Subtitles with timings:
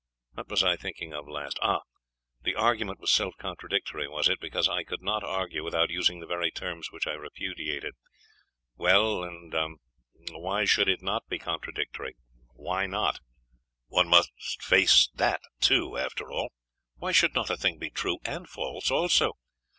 [0.33, 1.59] What was I thinking of last?
[1.61, 1.81] Ah
[2.41, 6.25] the argument was self contradictory, was it, because I could not argue without using the
[6.25, 7.93] very terms which I repudiated.
[8.75, 9.21] Well....
[9.23, 9.53] And
[10.31, 12.15] why should it not be contradictory;
[12.55, 13.19] Why not?
[13.89, 14.31] One must
[14.63, 16.51] face that too, after all.
[16.95, 19.33] Why should not a thing be true and false also?